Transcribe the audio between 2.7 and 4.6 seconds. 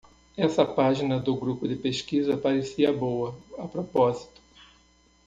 boa, a propósito.